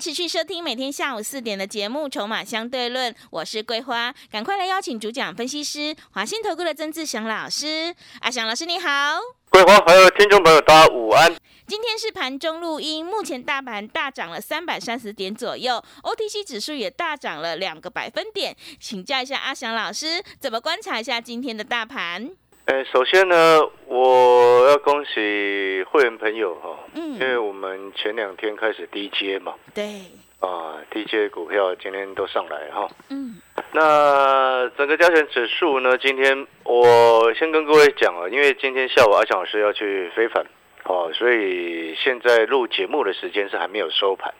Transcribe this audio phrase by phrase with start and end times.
[0.00, 7.94] 持续收听每天下午四点的节目《筹码相对论》，我是桂花，赶快来邀请主讲分析师华信投顾的曾志祥老师。
[8.22, 8.88] 阿祥老师你好，
[9.50, 11.30] 桂花还有听众朋友大家午安。
[11.66, 18.56] 今天是盘中录音，目前大盘大涨了三百三十点左右，OTC 指数也大涨了两个百分点。
[18.80, 22.30] 请教一下阿祥老师，怎么观察一下今天的大盘？
[22.64, 27.14] 呃，首先呢，我要恭喜会员朋友哈，嗯。
[27.14, 29.82] 因为我们前两天开始低阶嘛，对，
[30.38, 32.86] 啊，低阶股票今天都上来哈。
[33.08, 40.46] 嗯，那整个加权指数呢，今天我先跟各位讲啊，因为今天下午阿强老师要去非凡，
[40.84, 44.32] 哦，所以现在录节目的时间是还没有收盘，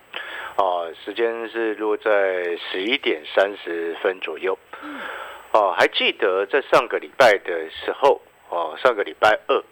[0.58, 4.56] 哦，时间是落在十一点三十分左右。
[5.52, 9.62] 哦，还记得在上个礼拜的时候，哦，上个礼拜二，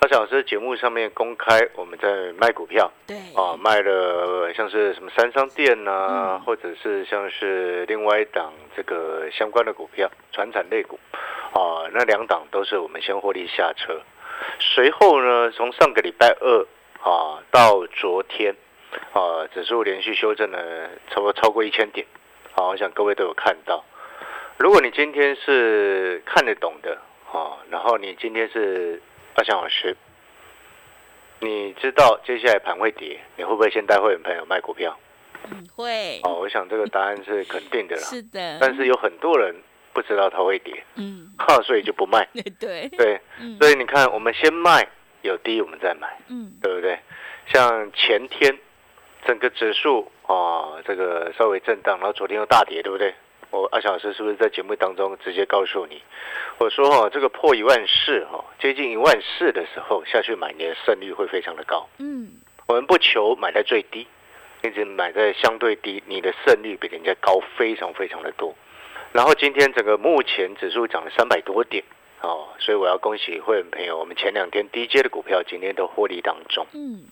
[0.00, 10.98] 阿小老师节目上面公开我们在卖股票，对，啊，卖了像是什么三商店呐、或者是像是另外一档这个相关的股票，传产类股，
[11.52, 14.00] 啊，那两档都是我们先获利下车。
[14.58, 16.66] 随后呢，从上个礼拜二
[17.02, 18.54] 啊到昨天，
[19.12, 22.06] 啊，指数连续修正了差不多超过一千点，
[22.54, 23.84] 啊，我想各位都有看到。
[24.56, 26.96] 如果你今天是看得懂的，
[27.32, 29.00] 啊，然后你今天是
[29.34, 29.96] 阿翔老师，
[31.40, 34.98] 你知道接下来盘会跌，你会不会先带会员朋友卖股票？
[35.50, 38.02] 嗯，会，哦，我想这个答案是肯定的啦。
[38.10, 39.54] 是的，但是有很多人
[39.92, 42.28] 不知道它会跌，嗯，哈，所以就不卖。
[42.60, 43.20] 对对，
[43.58, 44.86] 所以你看，我们先卖，
[45.22, 46.98] 有低我们再买，嗯，对不对？
[47.46, 48.58] 像前天
[49.24, 53.14] 整个指数啊，这个稍微震荡，然后昨天又大跌，对不对？
[53.50, 56.00] 我阿小老师是不是在节目当中直接告诉你，
[56.58, 61.88] 我说哈、这个破一万四哈，接近一万四的时候下去买，你的胜率会非常的高。
[61.98, 62.30] 嗯，
[62.66, 64.06] 我们不求买在最低，
[64.62, 68.54] 一直买在相对低，你的胜率比人家高非常非常的多。
[69.12, 71.82] 然后今天整个目前指数涨了三百多点
[72.20, 76.64] 哦，所以我要恭喜会员朋友，我们前两天低阶的股票今天都获利当中。
[76.72, 77.02] 嗯，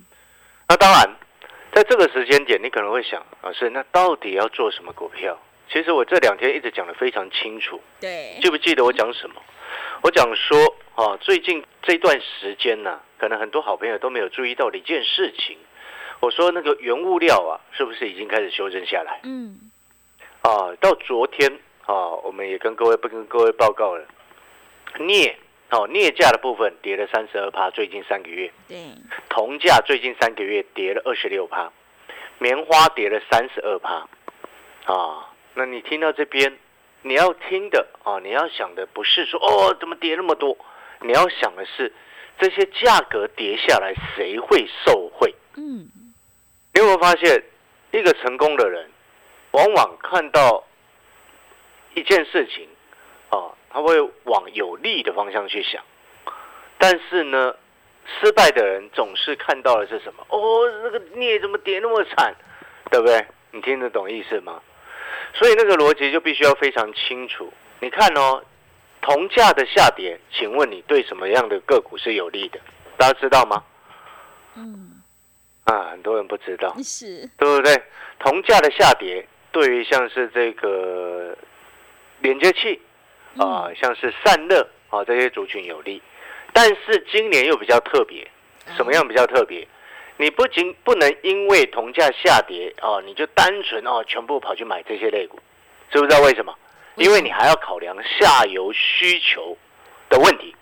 [0.68, 1.16] 那当然，
[1.72, 5.36] 在这个时间点，你可能会想，老师，那到底要做什么股票？
[5.70, 9.42] 其实我这两天一直讲的非常清楚，对，记不记得我讲什么？
[10.02, 15.58] 我讲说，啊，最近这段时间呢、可能很多好朋友都没有注意到的一件事情。
[16.20, 19.20] 我说那个原物料啊，是不是已经开始修正下来？
[19.24, 19.70] 嗯，
[20.42, 21.52] 啊，到昨天
[21.84, 24.04] 啊，我们也跟各位不跟各位报告了，
[24.98, 25.36] 镍
[25.70, 28.78] 哦，镍价的部分跌了三十二趴，最近三个月，对，
[29.28, 31.70] 铜价最近三个月跌了二十六趴，
[32.38, 34.08] 棉花跌了三十二趴，
[34.86, 35.27] 啊，
[35.58, 36.56] 那你听到这边，
[37.02, 40.56] 你要听的啊，你要想的不是说哦怎么跌那么多，
[41.00, 41.92] 你要想的是
[42.38, 45.34] 这些价格跌下来，谁会受惠？
[45.56, 45.90] 嗯，
[46.72, 47.42] 你有没有发现，
[47.90, 48.88] 一个成功的人，
[49.50, 50.64] 往往看到
[51.94, 52.68] 一件事情，
[53.30, 55.82] 啊，他会往有利的方向去想，
[56.78, 57.56] 但是呢，
[58.20, 60.24] 失败的人总是看到的是什么？
[60.28, 60.38] 哦，
[60.84, 62.32] 那个镍怎么跌那么惨，
[62.92, 63.26] 对不对？
[63.50, 64.62] 你听得懂意思吗？
[65.34, 67.52] 所以那个逻辑就必须要非常清楚。
[67.80, 68.42] 你看哦，
[69.00, 72.60] 铜价的下跌，请问你对什么样的个股是有利的？
[72.96, 73.62] 大家知道吗？
[74.56, 75.00] 嗯，
[75.64, 76.74] 啊，很多人不知道。
[76.82, 77.80] 是，对不对？
[78.18, 81.36] 铜价的下跌，对于像是这个
[82.20, 82.80] 连接器
[83.36, 86.02] 啊、像是散热啊这些族群有利，
[86.52, 88.28] 但是今年又比较特别，
[88.76, 89.66] 什么样比较特别？
[90.20, 95.38] 你不仅不能因为铜价下跌哦、你就单纯哦全部跑去买这些类股，
[95.90, 96.54] 知不知道为什么？
[96.96, 99.56] 因为你还要考量下游需求
[100.08, 100.54] 的问题。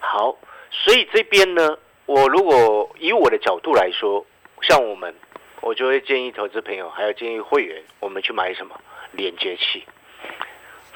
[0.00, 0.36] 好，
[0.72, 4.26] 所以这边呢，我如果以我的角度来说，
[4.62, 5.14] 像我们，
[5.60, 8.74] 我就会建议投资朋友，还有建议会员，我们去买什么
[9.12, 9.84] 连接器，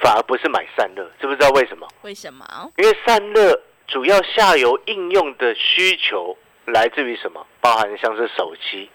[0.00, 1.86] 反而不是买散热，知不知道为什么？
[2.02, 2.44] 为什么？
[2.76, 6.36] 因为散热主要下游应用的需求
[6.72, 7.46] 来自于什么？
[7.60, 8.90] 包含像是手机，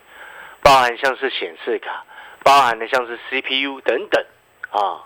[0.61, 2.05] 包含像是显示卡，
[2.43, 4.25] 包含的像是 CPU 等等
[4.71, 5.03] 啊。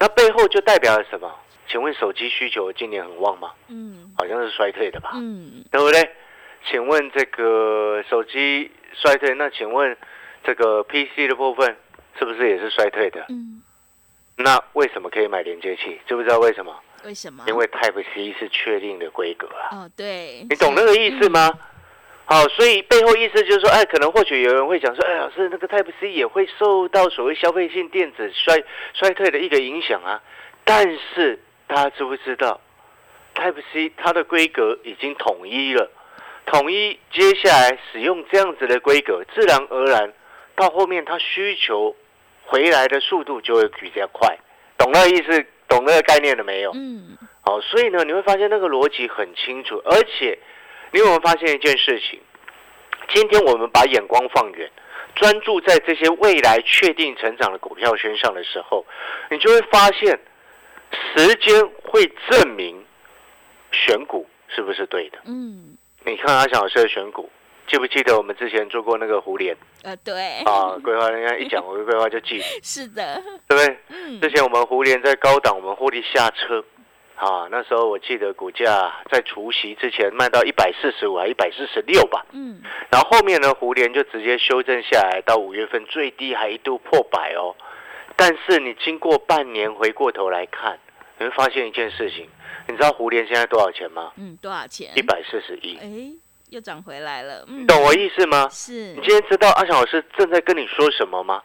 [0.00, 1.30] 那背后就代表了什么？
[1.68, 3.50] 请问手机需求今年很旺吗？
[3.68, 6.10] 嗯好像是衰退的吧，嗯，对不对？
[6.70, 9.96] 请问这个手机衰退，那请问
[10.44, 11.76] 这个 PC 的部分
[12.18, 13.24] 是不是也是衰退的？
[13.28, 13.62] 嗯，
[14.36, 16.00] 那为什么可以买连接器？
[16.06, 16.74] 知不知道为什么？
[17.04, 17.44] 为什么？
[17.46, 19.68] 因为 Type C 是确定的规格啊。
[19.78, 21.50] 哦，对，你懂那个意思吗？
[22.30, 30.20] 好，所以背后意思就是说，哎，可能或许有人会讲说，哎，老师，那个 Type C 也会受到所谓消费性电子衰衰退的一个影响啊。
[30.62, 32.60] 但是大家知不知道
[33.34, 35.90] ，Type C 它的规格已经统一了，
[36.44, 40.12] 统一接下来使用这样子的规格，自然而然
[40.54, 41.96] 到后面它需求
[42.44, 44.36] 回来的速度就会比较快。
[44.76, 45.46] 懂那个意思？
[45.66, 46.72] 懂那个概念了没有？
[46.74, 50.38] 嗯，好，所以呢，你会发现那个逻辑很清楚，而且
[50.92, 52.20] 你有没有发现一件事情？
[53.14, 54.70] 今天我们把眼光放远，
[55.14, 58.84] 专注在这些未来确定成长的股票身上的时候，
[59.30, 60.18] 你就会发现，
[61.16, 62.84] 时间会证明
[63.72, 65.18] 选股是不是对的。
[65.24, 67.30] 嗯，你看阿翔老师的选股，
[67.66, 70.76] 记不记得我们之前做过那个胡联呃，对，啊？
[70.82, 73.78] 规划人家一讲我的规划就记， 是的，对不对？
[73.88, 76.62] 嗯之前我们胡联在高档，我们获利下车，
[77.18, 87.56] 啊，那时候我记得股价在除夕之前卖到一百四十五还一百四十六吧，嗯，然后后面呢，胡联就直接修正下来，到五月份最低还一度破百哦。
[88.14, 90.78] 但是你经过半年回过头来看，
[91.18, 92.28] 你会发现一件事情，
[92.68, 94.12] 你知道胡联现在多少钱吗？
[94.16, 94.92] 嗯，多少钱？
[94.94, 95.88] 一百四十一，哎，
[96.50, 98.48] 又涨回来了，嗯，懂我意思吗？
[98.50, 101.42] 是你今天知道阿翔老师正在跟你说什么吗？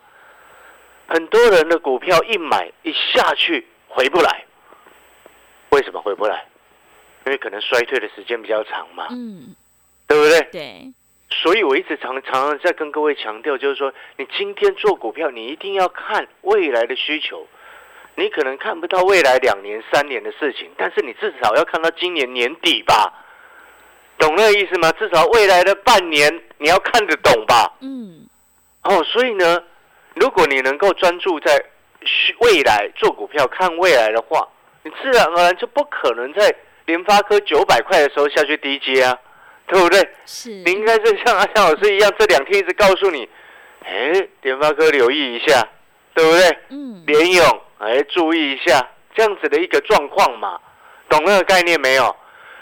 [1.08, 4.46] 很多人的股票一买一下去回不来，
[5.74, 6.46] 为什么回不来？
[7.26, 9.56] 因为可能衰退的时间比较长嘛，嗯，
[10.08, 10.42] 对不对？
[10.52, 10.94] 对，
[11.32, 17.48] 所以我一直常常常在跟各位强调，就是说，你今天做股票，你一定要看未来的需求。
[18.16, 23.12] 你可能看不到未来两年、三年的事情，但是你至少要看到今年年底吧，
[24.20, 24.92] 懂那个意思吗？
[24.92, 27.74] 至少未来的半年你要看得懂吧？
[27.82, 28.28] 嗯，
[28.84, 29.64] 哦，所以呢，
[30.14, 31.66] 如果你能够专注在
[32.42, 34.48] 未来做股票、看未来的话，
[34.84, 36.54] 你自然而然就不可能在
[36.86, 39.18] 联发科九百块的时候下去低接啊，
[39.68, 40.00] 对不对？
[40.26, 43.28] 是，你应该是像阿翔老师一样，这两天一直告诉你，
[43.86, 45.66] 哎，联发科留意一下，
[46.14, 46.58] 对不对？
[46.70, 50.60] 嗯，联勇，哎，注意一下这样子的一个状况嘛，
[51.08, 52.16] 懂那个概念没有？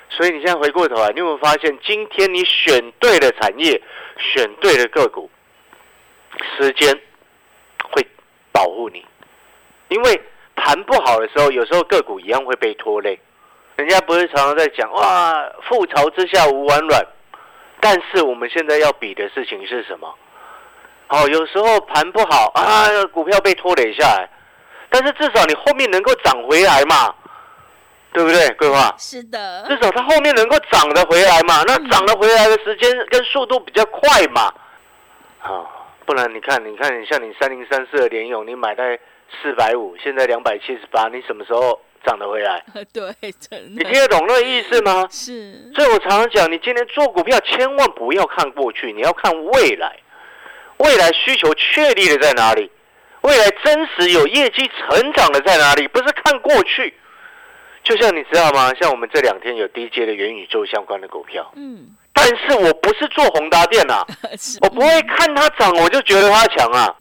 [0.09, 3.81] 所以你现在回过头来，你有没有发现，今天你选对了产业，
[4.18, 5.31] 选对了个股，
[6.57, 6.94] 时间
[7.89, 8.06] 会
[8.51, 9.06] 保护你，
[9.88, 10.21] 因为
[10.63, 13.19] 盘不好的时候，有时候个股一样会被拖累。
[13.78, 15.34] 人家不是常常在讲哇，
[15.68, 17.04] 覆巢之下无完卵，
[17.80, 20.13] 但是我们现在要比的事情是什么？
[21.08, 24.30] 好，有时候盘不好啊，股票被拖累下来，
[24.90, 27.14] 但是至少你后面能够涨回来嘛，
[28.14, 28.48] 对不对？
[28.52, 34.54] 规划，是的，至少它后面能够涨得回来嘛，那涨得回来的时间跟速度比较快嘛，
[35.40, 39.00] 好，不然你看，你看，你像你三零三四的联勇，你买在
[39.42, 42.63] 四百五，现在两百七十八，你什么时候涨得回来？
[42.94, 45.07] 对，真的你听得懂那个意思吗？
[45.12, 49.95] 是，所以我常常讲，你今天做股票千万不要看过去，你要看未来。
[50.78, 52.72] 未来需求确立的在哪里？
[53.22, 55.88] 未来真实有业绩成长的在哪里？
[55.88, 56.94] 不是看过去。
[57.83, 58.74] 就像你知道吗？
[58.80, 64.06] 像我们这两天有低阶的元宇宙相关的股票，嗯，但是我不是做宏达电啊、
[64.62, 66.95] 我不会看它涨我就觉得它强啊。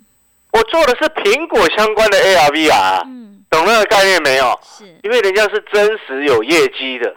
[0.53, 4.59] 我做的是苹果相关的 ARVR，、啊、嗯，懂那个概念没有？
[4.63, 7.15] 是，因为人家是真实有业绩的。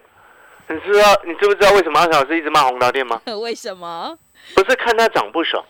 [0.70, 3.22] 你知道你知不知道为什么阿翔老师一直骂宏达店吗？
[3.42, 4.18] 为什么？
[4.56, 5.64] 不是看他涨不爽，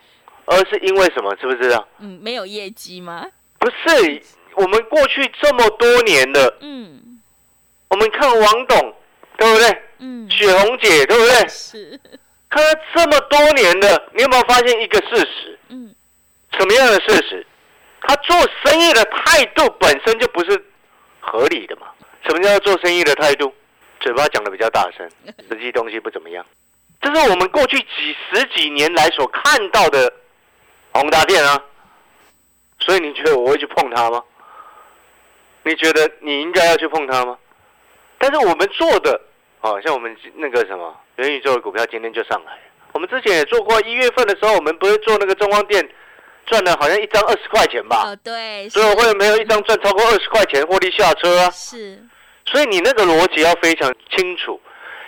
[0.44, 1.34] 而是因为什么？
[1.36, 1.86] 知不知道？
[1.98, 3.26] 嗯，没有业绩吗？
[3.58, 4.22] 不是
[4.54, 7.20] 我们过去这么多年的，嗯
[7.88, 8.94] 我们看王董，
[9.36, 9.82] 对不对？
[9.98, 11.48] 嗯，雪红姐，对不对？
[11.48, 12.00] 是，
[12.50, 15.58] 看了这么多年的，你有没有发现一个事实？
[15.68, 15.94] 嗯，
[16.58, 17.46] 什么样的事实？
[18.06, 20.64] 他做生意的态度本身就不是
[21.20, 21.88] 合理的嘛。
[22.26, 23.52] 什么叫做生意的态度？
[24.00, 25.08] 嘴巴讲的比较大声，
[25.48, 26.44] 实际东西不怎么样。
[27.00, 30.12] 这是我们过去几十几年来所看到的
[30.92, 31.62] 宏达电啊。
[32.80, 34.22] 所以你觉得我会去碰它吗？
[35.62, 37.38] 你觉得你应该要去碰它吗？
[38.18, 39.18] 但是我们做的，
[39.60, 42.60] 哦，像我们那个什么元宇宙的股票，今天就上来了。
[42.92, 45.86] 我们之前也做过，一月份的时候，我们不是做那个中光电，
[46.46, 48.04] 赚了好像一张二十块钱吧？
[48.06, 51.50] 哦，对，所以我会没有一张赚超过二十块钱获利下车啊。
[51.50, 52.02] 是，
[52.46, 54.60] 所以你那个逻辑要非常清楚。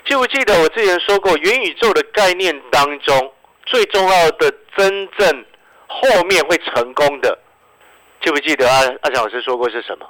[0.07, 3.33] 记不记得我之前说过，元宇宙的概念当中，
[3.64, 5.45] 最重要的真正
[5.88, 7.38] 后面会成功的，
[8.23, 10.09] 记不记得阿阿强老师说过是什么？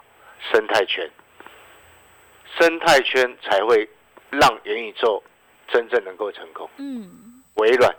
[0.52, 1.10] 生态圈。
[2.58, 3.88] 生态圈才会
[4.30, 5.22] 让元宇宙
[5.68, 6.68] 真正能够成功。
[6.76, 7.94] 嗯，微软、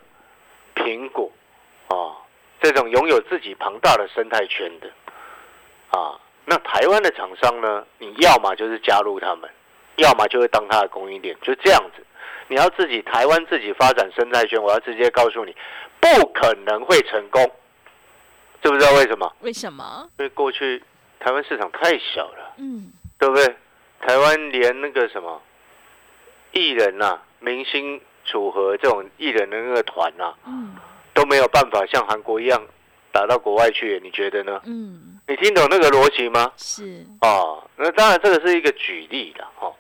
[0.75, 1.31] 苹果，
[1.89, 2.15] 哦，
[2.61, 4.89] 这种拥有自己庞大的生态圈的，
[5.89, 6.19] 啊。
[6.49, 9.49] 那台湾的厂商呢，你要么就是加入他们，
[9.97, 12.05] 要么就会当他的供应链，就这样子。
[12.47, 15.53] 你要自己台湾自己发展生态圈，我要直接告诉你，
[15.99, 17.51] 不可能会成功。
[18.63, 19.35] 知不知道为什么？
[19.41, 20.09] 为什么？
[20.17, 20.81] 因为过去
[21.19, 23.55] 台湾市场太小了，嗯，对不对？
[23.99, 25.41] 台湾连那个什么
[26.53, 30.75] 艺人呐、明星组合这种艺人的那个团呐、嗯
[31.17, 32.63] 都没有办法像韩国一样
[33.11, 34.61] 打到国外去，你觉得呢？
[34.65, 36.53] 嗯，你听懂那个逻辑吗？
[36.57, 39.73] 是，哦，那当然这个是一个举例的哦。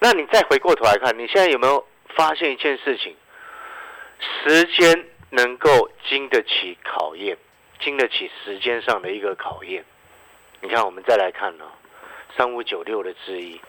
[0.00, 3.14] 那你再回过头来看，你现在有没有发现一件事情？
[4.42, 7.38] 时间能够经得起考验，
[7.78, 9.84] 经得起时间上的一个考验。
[10.60, 11.64] 你看，我们再来看呢、
[12.36, 13.60] 三五九六的之一，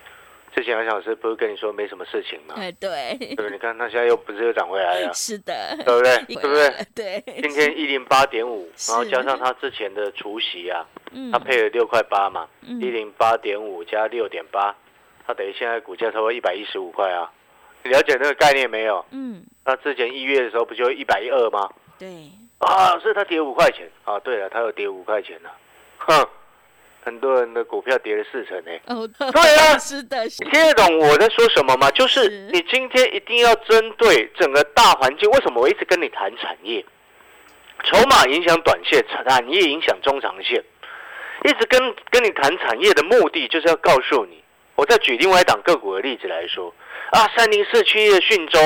[0.55, 2.55] 之前杨小师不是跟你说没什么事情吗？
[2.57, 3.49] 哎，对，对？
[3.51, 6.17] 你看，它现在又不是又涨回来了，是的，对不对？
[6.35, 6.53] 对不
[6.95, 7.21] 对？
[7.23, 14.73] 对，今天一零八点五， 然后加上它之前的除息啊，嗯它配了六块八嘛，嗯一零八点五加六点八，
[15.27, 17.29] 它等于现在股价差不多一百一十五块啊。
[17.83, 19.05] 你了解那个概念没有？
[19.11, 21.69] 嗯，那之前一月的时候不就一百一二吗？
[21.99, 24.17] 对，啊，是它跌五块钱啊。
[24.19, 25.49] 对了，它有跌五块钱呢、
[25.97, 26.25] 哼，
[27.05, 31.89] 很多人的股票跌了四成呢、哦，对啊是的，是你听得懂我在说什么吗？
[31.91, 35.29] 就是是你今天一定要针对整个大环境。
[35.29, 36.83] 为什么我一直跟你谈产业？
[37.83, 40.63] 筹码影响短线，产业影响中长线。
[41.43, 44.43] 一直跟跟你谈产业的目的，就是要告诉你。
[44.75, 46.73] 我再举另外一档个股的例子来说，
[47.11, 48.59] 啊，三零四区的讯州，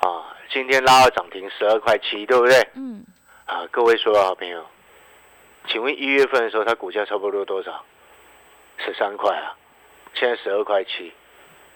[0.00, 2.68] 啊，今天拉到涨停十二块七，对不对？
[2.74, 3.02] 嗯，
[3.46, 4.62] 啊，各位所有好朋友，
[5.68, 7.84] 请问一月份的时候，它股价差不多多少？
[8.78, 9.54] 十三块啊，
[10.14, 11.12] 现在十二块七，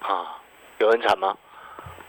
[0.00, 0.38] 啊，
[0.78, 1.36] 有很惨吗？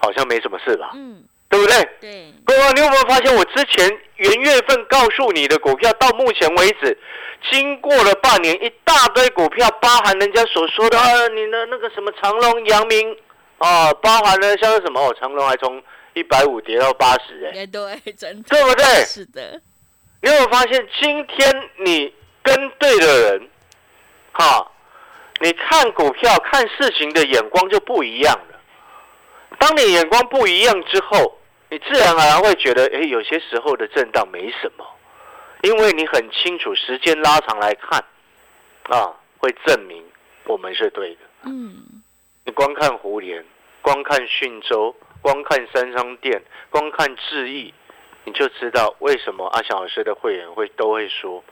[0.01, 1.89] 好像没什么事吧，嗯，对不对？
[1.99, 6.97] 对，各位，你有没有发现我之前元月份告诉你的股票，到目前为止，
[7.51, 13.17] 经过了半年，一大堆股票，包含人家所说的啊，你的那个什么长隆、阳明
[13.57, 15.01] 啊，包含了像是什么？
[15.01, 15.83] 哦，长隆还从
[16.13, 18.83] 一百五跌到八十，哎，哎，对，真的，对不对？
[19.05, 19.61] 是的，
[20.21, 23.49] 你有发现，今天你跟对的人，
[24.33, 24.69] 哈，
[25.39, 28.59] 你看股票、看事情的眼光就不一样了。
[29.57, 31.37] 当你眼光不一样之后，
[31.69, 34.85] 你自然而然会觉得，哎，有些时候的震荡没什么，
[35.61, 38.03] 因为你很清楚，时间拉长来看，
[38.89, 40.03] 啊，会证明
[40.45, 41.21] 我们是对的。
[41.43, 42.01] 嗯，
[42.43, 43.45] 你光看胡联，
[43.81, 47.73] 光看讯州，光看三商店，光看智毅，
[48.29, 51.43] 你就知道为什么阿翔老师的会员会都会说，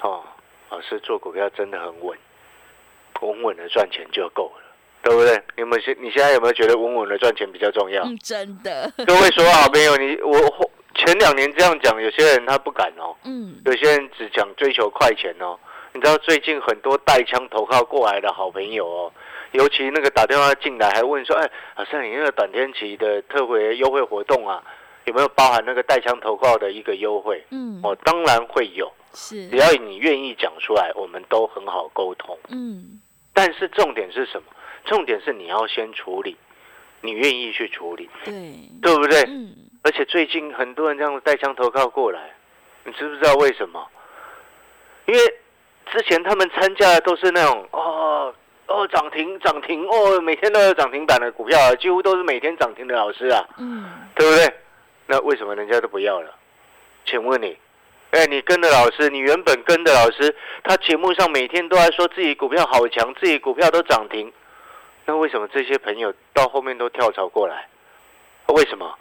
[0.00, 0.24] 哦，
[0.70, 2.16] 老师做股票真的很稳，
[3.20, 4.62] 稳稳的赚钱就够了，
[5.02, 5.38] 对不对？
[5.54, 8.02] 你们现你现在有没有觉得稳稳的赚钱比较重要？
[8.04, 10.34] 嗯，真的，各位说好朋友，你我
[10.94, 15.58] 前两年这样讲，有些人他不敢哦，嗯，有些人只讲追求快钱哦。
[15.92, 19.12] 你知道最近很多带枪投靠过来的好朋友哦，
[19.50, 24.64] 尤其那个打电话进来还问说，哎，老师你那个短天期的特惠优惠活动啊，
[25.04, 27.44] 有没有包含那个带枪投靠的一个优惠？
[27.50, 32.38] 嗯，哦，当然会有，是只，要你愿意讲出来，我们都很好沟通。
[32.48, 33.00] 嗯，
[33.32, 34.48] 但是重点是什么？
[34.84, 36.36] 重点是你要先处理，
[37.00, 38.32] 你愿意去处理，对，
[38.80, 39.22] 对不对？
[39.28, 42.32] 嗯，而且最近很多人这样带枪投靠过来，
[42.84, 43.86] 你知不知道为什么？
[45.06, 45.20] 因为
[45.90, 48.32] 之前他们参加的都是那种哦
[48.66, 54.52] 哦涨停涨停哦，每天都有涨停板的股票啊，几乎都是每天涨停的老师啊，嗯，对不对？
[55.12, 56.34] 那为什么人家都不要了？
[57.04, 57.54] 请问你，
[58.12, 64.32] 哎，你跟的老师，你原本跟的老师，他节目上每天都在说自己股票好强，自己股票都涨停，
[65.04, 67.68] 那为什么这些朋友到后面都跳槽过来？
[68.46, 68.98] 为什么？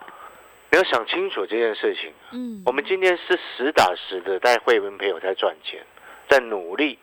[0.69, 2.11] 你要想清楚这件事情。
[2.33, 5.79] 嗯，我们今天是实打实的带会员朋友在赚钱，
[6.27, 6.99] 在努力。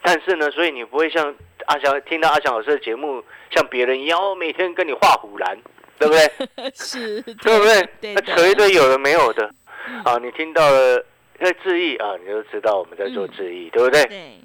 [0.00, 1.34] 但是呢，所以你不会像
[1.66, 5.58] 阿翔听到阿翔老师的节目，像别人一样，哦，每天跟你画虎兰，
[5.98, 6.70] 对不对？
[6.74, 7.88] 是，对不对？
[8.00, 9.50] 对那扯一堆有的没有的
[9.88, 10.18] 嗯啊！
[10.22, 11.02] 你听到了
[11.40, 14.04] 在质疑啊，你就知道我们在做质疑，对不对？
[14.04, 14.40] 对，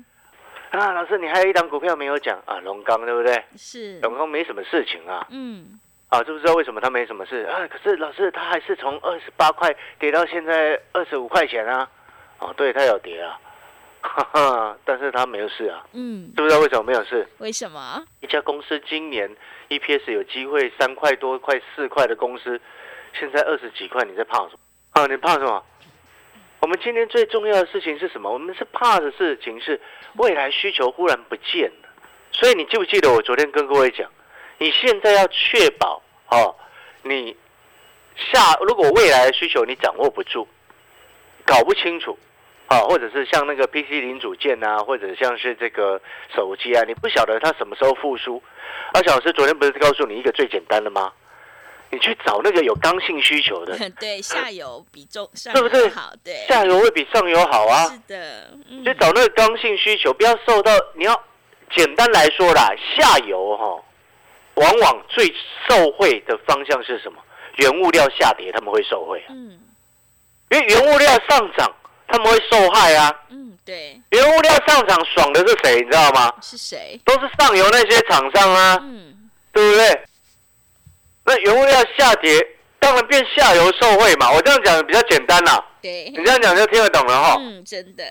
[0.72, 3.44] 啊，老师，你还有一档股票没有讲啊，龙钢，对不对？
[3.58, 5.80] 是，龙钢没什么事情啊，嗯，
[6.10, 7.68] 啊，知不知道为什么他没什么事啊？
[7.68, 11.90] 可是老师，他还是从二十八块跌到现在二十五块钱啊！
[12.40, 13.38] 哦，对，他有跌啊，
[14.02, 17.28] 哈哈，但是他没有事啊，嗯，知不知道为什么没有事？
[17.38, 18.04] 为什么？
[18.20, 19.30] 一家公司今年
[19.70, 22.60] EPS 有机会三块多、快四块的公司，
[23.14, 24.60] 现在二十几块，你在怕什么？
[24.92, 25.64] 啊，你怕什么？
[26.60, 28.32] 我们今天最重要的事情是什么？
[28.32, 29.80] 我们是怕的事情是
[30.18, 31.90] 未来需求忽然不见了。
[32.32, 34.10] 所以你记不记得我昨天跟各位讲，
[34.58, 36.56] 你现在要确保哦，
[37.04, 37.36] 你
[38.16, 40.48] 下如果未来的需求你掌握不住，
[41.46, 42.18] 搞不清楚
[42.72, 46.02] 好，或者是像那个 PC 零组件啊，或者像是这个
[46.34, 48.42] 手机啊，你不晓得它什么时候复苏。
[48.94, 51.12] 而且老师昨天不是告诉你一个最简单的吗？
[51.90, 57.84] 你去找那个有刚性需求的， 对，下游比中 上对不对游好，对，下游会比上游好啊。
[57.88, 61.22] 是的，嗯去找那个刚性需求，不要受到你要
[61.76, 63.84] 简单来说啦，下游哈、
[64.54, 65.26] 往往最
[65.68, 67.22] 受惠的方向是什么？
[67.58, 69.60] 原物料下跌，他们会受惠啊，嗯
[70.50, 71.70] 因为原物料上涨，
[72.12, 73.14] 他们会受害啊。
[73.30, 75.76] 嗯，对，原物料上涨爽的是谁？
[75.76, 76.34] 你知道吗？
[76.42, 77.00] 是谁？
[77.06, 80.02] 都是上游那些厂商啊，嗯，对不对？
[81.24, 82.46] 那原物料下跌，
[82.80, 84.32] 当然变下游受惠嘛。
[84.32, 87.38] 我这样讲比较简单啦，对你，这样讲就听得懂了哈。
[87.40, 88.04] 嗯，真的，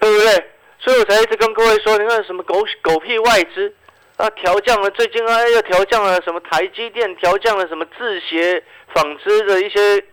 [0.00, 0.50] 对不对？
[0.78, 3.72] 所以我才一直跟各位说，你看什么狗狗屁外资
[4.16, 8.62] 啊，调降了，最近啊又调降了什么台积电，调降了什么制鞋
[8.94, 10.04] 纺织的一些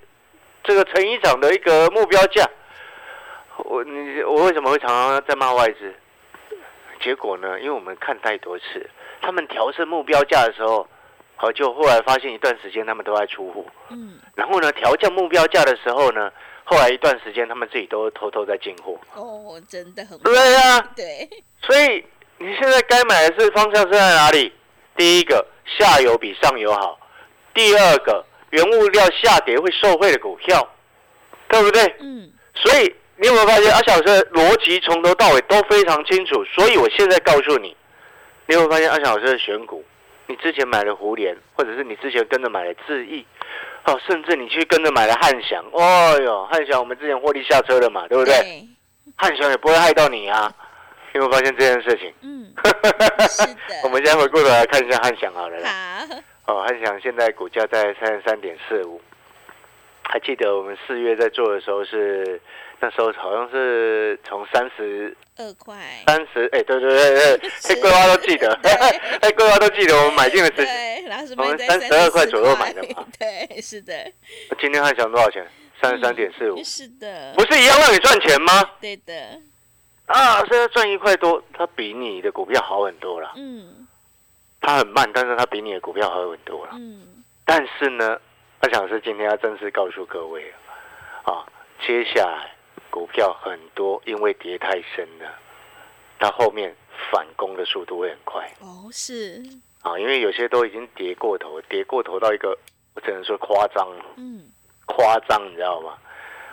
[0.63, 2.47] 这个成衣厂的一个目标价。
[3.73, 5.91] 我你我为什么会常常在骂外资？
[7.01, 8.87] 结果呢，因为我们看太多次，
[9.19, 10.87] 他们调升目标价的时候，
[11.35, 16.31] 好就后来发现一段时间他们都在出货，嗯，然后呢调降目标价的时候呢，
[16.63, 18.95] 后来一段时间他们自己都偷偷在进货。
[19.15, 21.27] 哦，真的很对啊，对，
[21.63, 22.05] 所以
[22.37, 24.53] 你现在该买的是方向是在哪里？
[24.95, 26.95] 第一个，下游比上游好；
[27.55, 30.69] 第二个，原物料下跌会受惠的股票，
[31.49, 31.83] 对不对？
[31.99, 36.43] 嗯，所以你有没有发现阿小老师的逻辑从头到尾都非常清楚？
[36.43, 37.73] 所以我现在告诉你，
[38.47, 39.81] 你有没有发现阿小老师的选股？
[40.27, 43.25] 你之前买了胡联，或者是你之前跟着买了智毅，
[43.85, 48.33] 哦，甚至你去跟着买了汉翔，哦哟，汉翔我们之前获利下车了嘛，对不对？
[48.33, 48.67] 对，
[49.15, 50.53] 汉翔也不会害到你啊。
[51.13, 52.13] 你有没有发现这件事情？
[52.23, 52.53] 嗯，
[53.29, 55.69] 是的，我们现在回过头来看一下汉翔好了啦。
[56.45, 58.99] 好，哦，汉翔现在股价在三十三点四五，
[60.01, 62.41] 还记得我们四月在做的时候是
[62.83, 65.73] 那时候好像是从三十二块，
[66.05, 68.71] 三十，哎，对对对对，是黑桂花都记得， 对。
[69.23, 70.65] 黑桂花都记得我们买进的时间。
[70.65, 73.05] 对，然后是我们三十二块左右买的嘛。
[73.17, 73.93] 对，是的，
[74.59, 75.47] 今天汉翔多少钱？
[75.81, 78.69] 三十三点四五，是的，不是一样让你赚钱吗？
[78.81, 79.13] 对的，
[80.07, 83.31] 啊，现在赚一块多，它比你的股票好很多了。
[83.37, 83.87] 嗯。
[84.59, 86.73] 它很慢，但是它比你的股票好很多了。
[86.73, 88.19] 嗯，但是呢，
[88.59, 90.53] 阿翔老师今天要正式告诉各位
[91.23, 91.45] 啊，啊，
[91.85, 92.52] 接下来
[92.93, 95.25] 股票很多因为跌太深了，
[96.19, 96.71] 它后面
[97.11, 98.47] 反攻的速度会很快。
[98.59, 99.41] 哦，是，
[99.81, 102.55] 啊，因为有些都已经跌过头，跌过头到一个
[102.93, 104.45] 我只能说夸张，嗯。
[104.85, 105.97] 夸张，你知道吗？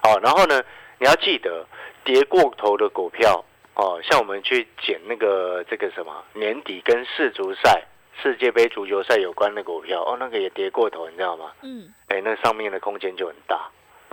[0.05, 0.63] 哦，然后呢，
[0.99, 1.67] 你要记得
[2.05, 7.85] 跌过头的股票哦，像我们去捡那个这个什么年底跟世足赛、
[8.23, 11.53] 世界杯足球赛有关的股票，哦，那个也跌过头，你知道吗？
[11.63, 13.69] 嗯，哎，那上面的空间就很大，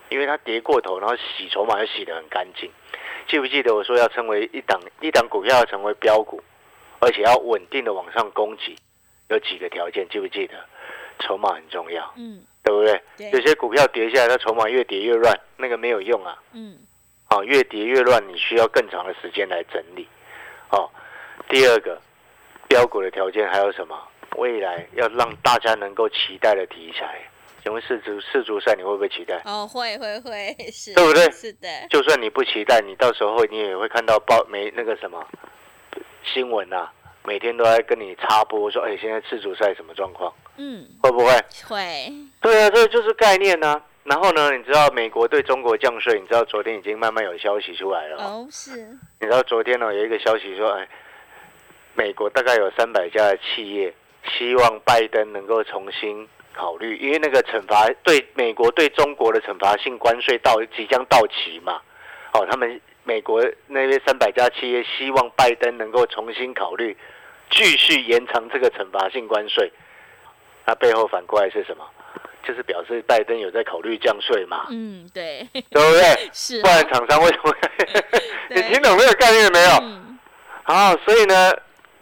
[0.10, 2.70] 因为它跌过头，然后洗筹码又洗得很干净。
[3.28, 6.42] 记不记得我说要成为一档一档股票要成为标股，
[7.00, 8.76] 而且要稳定的往上攻击，
[9.30, 10.54] 有几个条件，记不记得？
[11.20, 13.02] 筹码很重要，嗯对不对？
[13.18, 16.38] 对有些股票跌下来，它筹码越跌越乱，那个没有用啊。
[16.54, 16.78] 嗯
[17.28, 20.08] 啊，越跌越乱，你需要更长的时间来整理。
[20.70, 20.90] 哦，
[21.50, 22.00] 第二个
[22.68, 23.98] 标股的条件还有什么？
[24.36, 27.20] 未来要让大家能够期待的题材。
[27.68, 29.42] 请问世足世足赛你会不会期待？
[29.44, 35.22] 哦，会会会，是，对不对是的，就算你不期待，你到时候你也会看到报没那个什么
[36.24, 36.90] 新闻啊，
[37.26, 40.34] 每天都在跟你插播说，哎，现在世足赛什么状况？
[40.56, 41.26] 嗯，会不会？
[41.68, 48.24] 会，对啊，这就是概念呐、然后呢，你知道美国对中国降税，你知道昨天已经慢慢有消息出来了、哦。
[48.24, 48.78] 哦，是，
[49.20, 50.88] 你知道昨天呢有一个消息说，哎，
[51.96, 53.94] 美国大概有三百家的企业
[54.38, 61.82] 希望拜登能够重新考虑，因为那个惩罚对美国对中国的惩罚性关税到即将到期嘛，
[62.34, 66.96] 哦，他们美国那边三百家企业希望拜登能够重新考虑，
[67.50, 69.72] 继续延长这个惩罚性关税，
[70.66, 71.84] 那背后反过来是什么？
[72.44, 76.30] 就是表示拜登有在考虑降税嘛，嗯，对，对不对？
[76.32, 77.54] 是不，然厂商为什么？
[78.50, 79.70] 你听懂这个概念没有？
[79.82, 80.18] 嗯，
[80.64, 81.52] 啊，所以呢，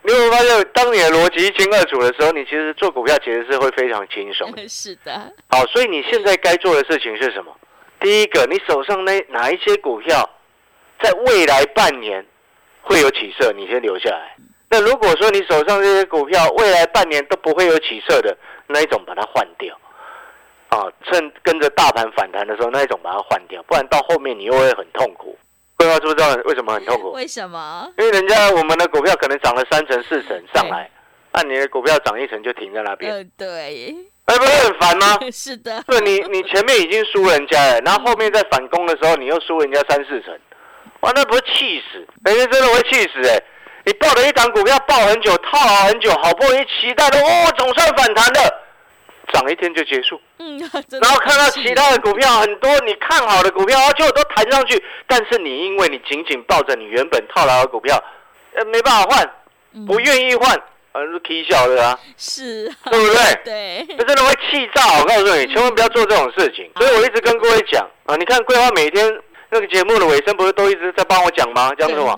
[0.06, 4.66] 你有没有发现，当你的逻辑一清二楚的时候，你其实做股票其实是会非常轻松的。
[4.70, 7.52] 是的，好，所以你现在该做的事情是什么？
[8.00, 10.30] 第一个，你手上那哪一些股票，
[11.02, 12.24] 在未来半年
[12.82, 14.36] 会有起色，你先留下来。
[14.70, 18.38] 那如果说你手上这些股票未来半年都不会有起色的
[18.68, 19.76] 那一种，把它换掉。
[20.70, 25.38] 啊，趁跟着大盘反弹的时候，那一种把它换掉，不然到后面你又会很痛苦。
[25.78, 27.12] 桂花知不知道为什么很痛苦？
[27.12, 27.92] 为什么？
[27.98, 30.90] 因为人家我们的股票可能涨了三成四成上来，
[31.34, 35.20] 那你的股票涨一成就停在那边，呃，对，哎，不是很烦吗？
[35.32, 40.34] 是的，对，你你前面已经输人家了，然后后面在反攻的时候，你又输人家三四成，
[41.02, 43.38] 哇，那不是气死，人家真的会气死哎！
[43.86, 48.65] 你抱了一档股票抱很久，套牢很久，好不容易期待的哦，总算反弹了，
[49.34, 50.20] 涨一天就结束。
[50.40, 50.58] 嗯，
[51.02, 58.02] 然后看到其他的股票很多，你看好的股票，结果都弹上去，但是你因为你紧紧抱着你原本套牢的股票，
[58.56, 59.30] 呃，没办法换，
[59.86, 60.56] 不愿意换。
[60.96, 63.36] 啊，是 K 笑的啊，是， 对不对？
[63.44, 64.98] 对，那真的会气炸！
[64.98, 66.72] 我告诉你，千万不要做这种事情。
[66.78, 69.06] 所以我一直跟各位讲啊，你看桂花每天
[69.50, 71.74] 那个节目的尾声，不是都一直在帮我讲吗？
[71.78, 72.16] 讲什么？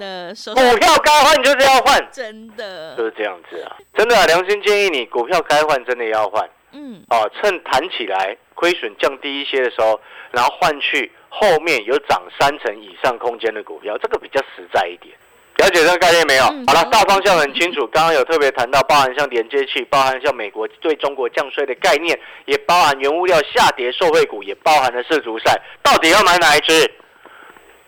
[0.54, 3.76] 股票该换就是要换，真的就是这样子啊！
[3.98, 6.48] 真的，良心建议你，股票该换真的要换。
[6.72, 10.00] 嗯，哦，趁弹起来，亏损降低一些的时候，
[10.32, 15.16] 然后换去后面有涨三成以上空间的股票，这个比较实在一点。
[15.58, 16.44] 了解这个概念没有？
[16.44, 17.88] 好了，大方向很清楚。
[17.88, 25.60] 刚刚有特别谈到，包含像连接器，包含像美国对中国降税的概念，也包含原物料下跌受惠股，也包含了世足赛。
[25.82, 26.92] 到底要买哪一支？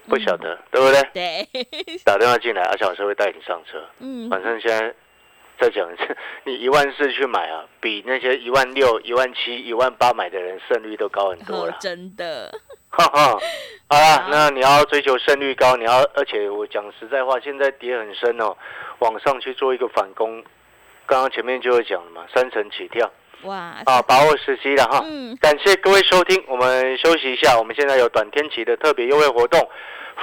[0.07, 1.03] 不晓得，对不对？
[1.13, 1.47] 对。
[2.03, 3.79] 打电话进来，阿小老师会带你上车。
[3.99, 4.27] 嗯。
[4.31, 4.91] 反正现在
[5.59, 11.77] 再讲一次， 你一万四去买啊，比那些一万六、一万七、一万八买的人胜率都高很多了。
[11.79, 12.51] 真的。
[12.91, 13.37] 哈哈，
[13.87, 18.57] 好了，那你要追求胜率高，你要，而且我讲实在话，现在跌很深哦，
[18.97, 20.43] 往上去做一个反攻，
[21.05, 23.11] 刚刚前面就会讲了嘛，三成起跳，
[23.43, 29.69] 哇，啊，把握时机了哈，嗯，感谢各位收听，我们休息一下，我们现在有短天期的特别优惠活动。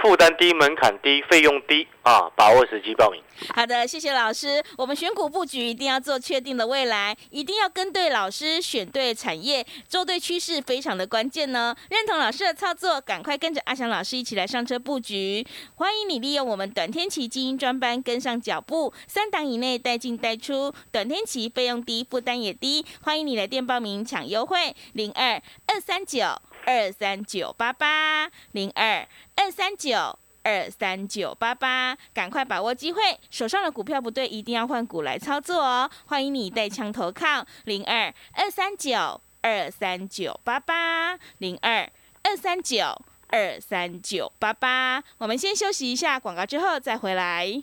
[0.02, 2.30] 负担低、门槛低、费用低啊！
[2.36, 3.22] 把握时机报名。
[3.54, 4.62] 好的，谢谢老师。
[4.76, 11.74] 我们选股布局一定要做确定的未来，一定要跟对老师，选对产业，做对趋势，非常的关键呢。
[11.90, 15.46] 认同老师的操作，赶快跟着阿翔老师一起来上车布局。
[15.74, 22.84] 欢迎你利用我们短天期精英专班跟上脚步，三档以内带进带出，短天期费用低，负担也低。
[23.02, 26.24] 欢迎你来电报名抢优惠，零二二三九。
[26.66, 33.00] 二三九八八零二二三九二三九八八，赶快把握机会，
[33.30, 35.88] 手上的股票不对，一定要换股来操作哦。
[36.06, 41.88] 欢迎你带枪投靠零二二三九二三九八八零二
[42.24, 45.02] 二三九二三九八八。
[45.18, 47.62] 我们先休息一下广告，之后再回来。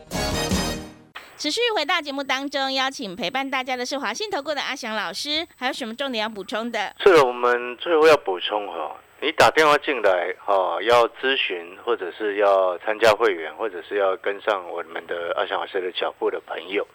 [1.41, 6.93] 持续回到节目当中，邀请陪伴大家的是华信投顾的阿翔老师，还有什么重点要补充的？
[6.99, 16.85] 是我们最后要补充哈，你打电话进来哈，要咨询或者是要参加会员，或者是要跟上我们的阿翔老师的脚步的朋友，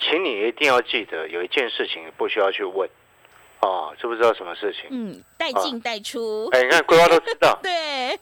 [0.00, 2.90] 请你一定要记得有一件事情不需要去问，
[3.60, 4.86] 哦，知不知道什么事情？
[4.90, 6.48] 嗯，带进带出。
[6.50, 7.56] 哎，你看规划都知道。
[7.62, 8.18] 对。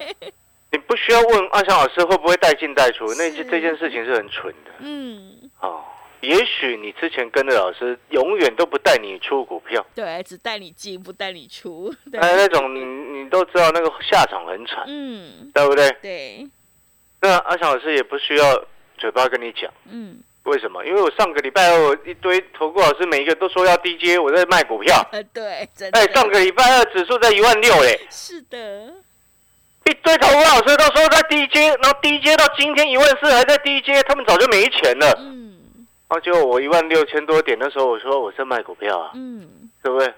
[0.71, 4.73] 你不需要问阿翔老师会不会带进带出，那这这件事情是很蠢的。
[4.81, 5.83] 嗯，哦，
[6.21, 11.94] 也许你之前跟的老师永远都不带你出股票，对，只带你进不带你出。
[12.18, 12.85] 哎，那种你
[13.18, 15.90] 你都知道那个下场很惨，嗯，对不对？
[16.03, 16.49] 对。
[17.21, 18.64] 那阿强老师也不需要
[18.97, 20.85] 嘴巴跟你讲，嗯，为什么？
[20.87, 25.05] 因为我上个礼拜二一堆投顾老师每一个都说要低阶，我在卖股票。
[25.11, 28.94] 呃，对，哎，上个礼拜二指数在一万六，哎，是的。
[29.85, 35.14] 一堆投顾老师都说在低阶，然后低阶到今天一万四还在低阶，他们早就没钱了。
[35.18, 35.38] 嗯，
[36.09, 40.12] 啊，就我一万六千多点的时候，我说我在卖股票啊，嗯，对不对？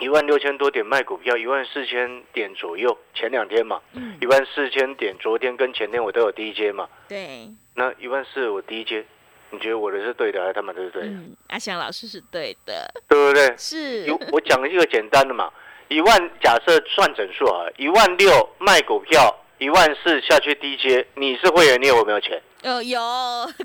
[0.00, 9.04] 一万六千多点卖股票，一万四千点左右，前两天嘛，嗯，一万四千点，昨天跟前天我都有低阶嘛，对，那一万四我低阶，
[9.50, 11.10] 你觉得我的是对的还是他们的是对的？
[11.48, 13.54] 阿翔老师是对的，对不对？
[13.56, 15.52] 是，有我讲一个简单的嘛。
[15.88, 22.40] 一万假设算整数啊，一万六卖股票，一万四下去低阶，你是会员，你有没有钱？
[22.62, 23.00] 有有，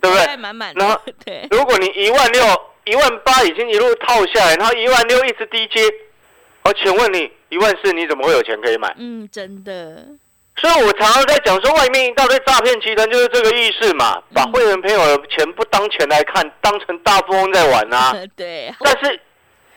[0.01, 0.37] 对不对？
[0.37, 0.73] 满满。
[0.75, 2.43] 然后， 对，如果你一万六、
[2.85, 5.81] 一万八已经一路套下来，然后一万六一直低阶，
[6.63, 8.93] 我请问你一万四你怎么会有钱可以买？
[8.97, 10.05] 嗯，真的。
[10.57, 18.13] 所以我常常在讲说，外面一大堆诈骗集团就是这个意思嘛，把会员朋友的钱不当钱来看，当成大富翁在玩啊。
[18.35, 18.73] 对。
[18.79, 19.19] 但是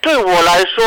[0.01, 0.85] 对我来说。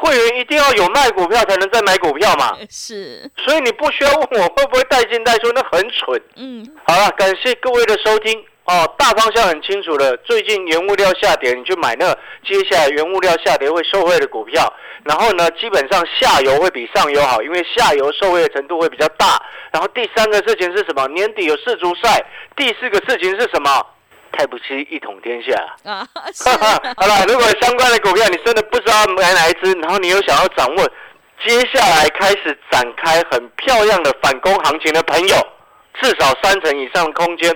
[0.00, 2.56] 会员一定要有卖股票才能再买股票嘛？
[2.68, 6.20] 是，所以你不需要问我会不会带进带出，那很蠢。
[6.36, 8.44] 嗯，好了，感谢各位的收听。
[8.64, 10.16] 哦，大方向很清楚了。
[10.18, 12.06] 最近原物料下跌，你去买那
[12.44, 14.72] 接下来原物料下跌会受惠的股票。
[15.02, 19.42] 然后呢，基本上下游会比上游好，因为下游受惠的程度会比较大。
[19.72, 21.08] 然后第三个事情是什么？
[21.08, 22.24] 年底有世足赛。
[22.54, 23.84] 第四个事情是什么？
[24.32, 25.54] 太不是一统天下
[25.90, 26.06] 啊！
[26.96, 30.88] 好了，如果相关的股票你真的不知道买哪一只，然后你又想要掌握
[31.44, 35.36] 接下来开始展开很漂亮的反攻行情的朋友，
[36.00, 37.54] 至少三成以上的空间，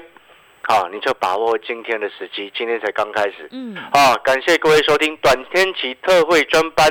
[0.63, 3.49] 好，你就把握今天的时机，今天才刚开始。
[3.53, 6.89] 嗯，好，感谢各位收听短天期特惠专班，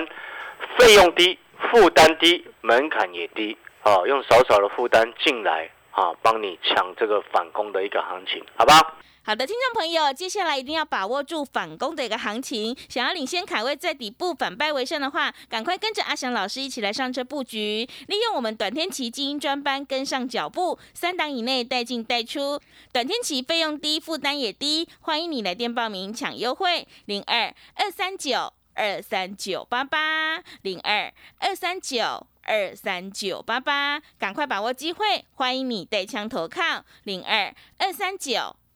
[0.78, 1.38] 费用低，
[1.72, 8.76] 负担低，门槛也低，好，用少少的负担进来，啊，帮你抢这个反攻的一个行情，好吧？
[8.76, 8.94] 好
[9.26, 12.76] 好的，听众朋友，接下来一定要把握住反攻的一个行情。
[12.90, 22.60] 想要领先卡位，在底部反败为胜的话，赶快跟着阿翔老师一起来上车布局，利用我们短天期精英专班跟上脚步，三档以内带进带出，
[22.92, 24.90] 短天期费用低，负担也低。
[25.00, 38.58] 欢迎你来电报名抢优惠，零二二三九二三九八八零二二三九二三九八八，赶快把握机会，欢迎你带枪投靠，零二二三九。